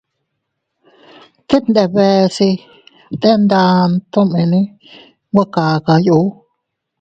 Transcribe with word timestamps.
Teg 1.49 1.63
ndebe 1.71 2.05
se 2.35 2.47
bte 3.11 3.29
nda 3.43 3.61
tomene 4.11 4.59
nwe 5.31 5.43
kakay 5.53 6.05
u. 6.19 6.19